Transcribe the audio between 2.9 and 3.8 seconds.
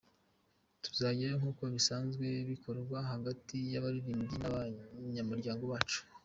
hagati